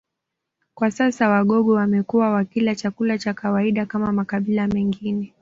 [0.73, 5.33] Kwa sasa Wagogo wamekuwa wakila chakula cha kawaida kama makabila mengine